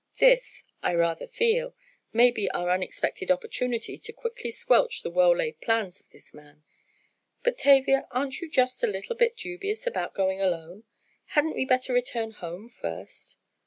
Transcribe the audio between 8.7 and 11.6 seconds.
a little bit dubious about going alone? Hadn't